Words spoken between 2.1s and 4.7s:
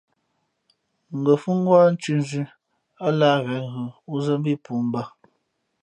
nzʉ̄, ά lǎh ghěn ghʉ wúzᾱ mbí